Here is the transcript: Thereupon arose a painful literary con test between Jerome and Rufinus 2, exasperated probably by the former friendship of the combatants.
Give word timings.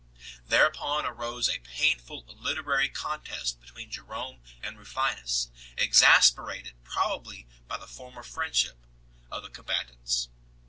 Thereupon 0.47 1.05
arose 1.05 1.47
a 1.47 1.59
painful 1.59 2.25
literary 2.27 2.89
con 2.89 3.21
test 3.21 3.61
between 3.61 3.91
Jerome 3.91 4.41
and 4.63 4.79
Rufinus 4.79 5.51
2, 5.77 5.83
exasperated 5.83 6.83
probably 6.83 7.45
by 7.67 7.77
the 7.77 7.85
former 7.85 8.23
friendship 8.23 8.87
of 9.29 9.43
the 9.43 9.49
combatants. 9.51 10.29